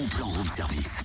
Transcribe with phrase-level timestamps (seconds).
[0.00, 0.98] bon plan room service.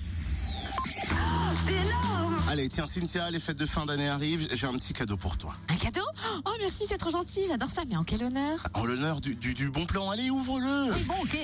[1.66, 5.16] C'est énorme Allez, tiens Cynthia, les fêtes de fin d'année arrivent, j'ai un petit cadeau
[5.16, 5.54] pour toi.
[5.68, 6.04] Un cadeau?
[6.44, 8.58] Oh merci, c'est trop gentil, j'adore ça, mais en quel honneur?
[8.74, 11.36] En l'honneur du, du, du bon plan, allez, ouvre-le Oui, bon, ok.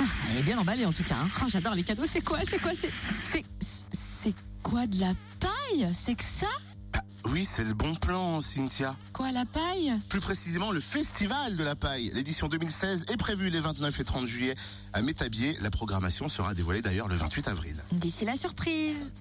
[0.00, 1.16] Ah, elle est bien emballée en tout cas.
[1.22, 1.28] hein.
[1.42, 2.04] Oh, j'adore les cadeaux.
[2.08, 2.90] C'est quoi C'est quoi C'est
[3.22, 3.44] c'est
[3.92, 5.88] c'est quoi de la paille?
[5.92, 6.46] C'est que ça?
[7.34, 8.94] Oui, c'est le bon plan, Cynthia.
[9.12, 9.92] Quoi la paille?
[10.08, 12.12] Plus précisément, le Festival de la Paille.
[12.14, 14.54] L'édition 2016 est prévue les 29 et 30 juillet
[14.92, 15.58] à Métabier.
[15.60, 17.74] La programmation sera dévoilée d'ailleurs le 28 avril.
[17.90, 19.12] D'ici la surprise.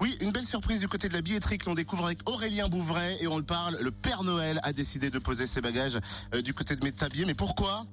[0.00, 3.18] Oui, une belle surprise du côté de la billetterie que l'on découvre avec Aurélien Bouvray
[3.20, 3.78] et on le parle.
[3.80, 6.00] Le Père Noël a décidé de poser ses bagages
[6.34, 7.24] euh, du côté de Métabier.
[7.24, 7.84] Mais pourquoi?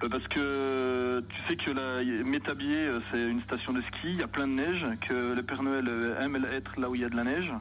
[0.00, 4.22] Parce que tu sais que la Métabier, euh, c'est une station de ski, il y
[4.22, 7.04] a plein de neige, que le Père Noël euh, aime être là où il y
[7.04, 7.52] a de la neige.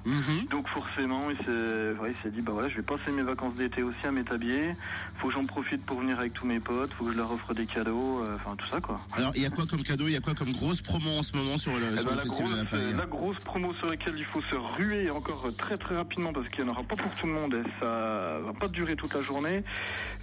[0.51, 4.05] Donc forcément, il s'est ouais, dit, bah voilà, je vais passer mes vacances d'été aussi
[4.05, 4.75] à Métabier.
[5.17, 7.53] Faut que j'en profite pour venir avec tous mes potes, faut que je leur offre
[7.53, 8.99] des cadeaux, euh, enfin tout ça quoi.
[9.13, 10.07] Alors, il y a quoi comme cadeau?
[10.07, 12.11] Il y a quoi comme grosse promo en ce moment sur le, Eh sur ben,
[12.11, 14.55] le la, Festival de la grosse, Paille la grosse promo sur laquelle il faut se
[14.55, 17.53] ruer encore très très rapidement parce qu'il n'y en aura pas pour tout le monde
[17.55, 19.63] et ça va pas durer toute la journée.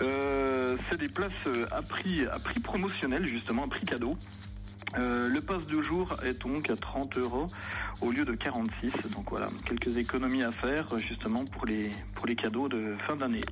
[0.03, 4.17] Euh, c'est des places euh, à prix, à prix promotionnel justement, à prix cadeau.
[4.99, 7.47] Euh, le pass de jour est donc à 30 euros
[8.01, 8.93] au lieu de 46.
[9.15, 13.45] Donc voilà, quelques économies à faire justement pour les, pour les cadeaux de fin d'année.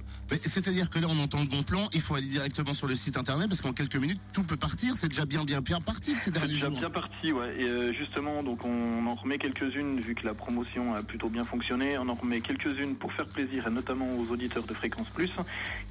[0.42, 3.16] C'est-à-dire que là, on entend le bon plan, il faut aller directement sur le site
[3.16, 4.94] internet parce qu'en quelques minutes, tout peut partir.
[4.94, 6.78] C'est déjà bien, bien, bien parti ces C'est derniers déjà jours.
[6.78, 7.54] bien parti, ouais.
[7.58, 11.44] Et euh, justement, donc on en remet quelques-unes vu que la promotion a plutôt bien
[11.44, 11.98] fonctionné.
[11.98, 15.30] On en remet quelques-unes pour faire plaisir, et notamment aux auditeurs de Fréquence Plus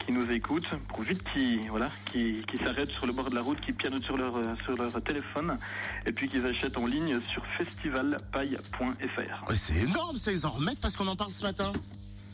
[0.05, 3.41] qui nous écoutent, pour vite qui voilà, qui, qui s'arrêtent sur le bord de la
[3.41, 5.21] route, qui pianotent sur leur euh, sur leur téléphone,
[6.05, 9.53] et puis qu'ils achètent en ligne sur festivalpaille.fr.
[9.53, 11.71] C'est énorme, ça, ils en remettent parce qu'on en parle ce matin.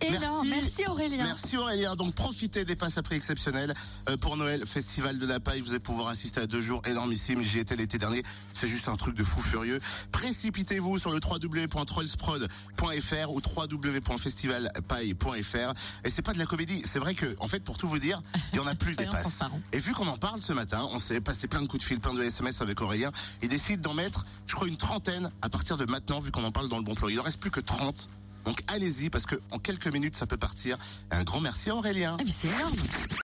[0.02, 0.50] Énorme.
[0.50, 1.26] Merci, Aurélien.
[1.26, 1.96] Merci Aurélien.
[1.96, 3.74] Donc profitez des passes à prix exceptionnels
[4.10, 5.62] euh, pour Noël, Festival de la Paille.
[5.62, 7.42] Vous allez pouvoir assister à deux jours énormissimes.
[7.44, 8.24] J'y étais l'été dernier.
[8.54, 9.80] C'est juste un truc de fou furieux.
[10.12, 15.74] Précipitez-vous sur le www.trollsprod.fr ou www.festivalpaille.fr.
[16.04, 16.82] Et c'est pas de la comédie.
[16.86, 18.22] C'est vrai que, en fait, pour tout vous dire,
[18.54, 19.40] il y en a plus des passes.
[19.72, 22.00] Et vu qu'on en parle ce matin, on s'est passé plein de coups de fil,
[22.00, 23.12] plein de SMS avec Aurélien.
[23.42, 26.52] Il décide d'en mettre, je crois, une trentaine à partir de maintenant, vu qu'on en
[26.52, 27.08] parle dans le bon plan.
[27.10, 28.10] Il en reste plus que 30.
[28.48, 30.78] Donc allez-y, parce que en quelques minutes, ça peut partir.
[31.12, 32.16] Un grand merci à Aurélien.
[32.18, 32.70] Ah.